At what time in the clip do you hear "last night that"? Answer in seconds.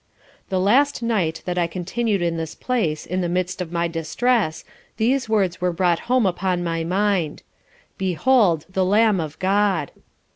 0.59-1.59